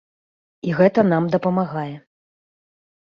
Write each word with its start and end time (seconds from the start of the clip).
І 0.69 0.71
гэта 0.79 0.99
нам 1.11 1.23
дапамагае. 1.37 1.93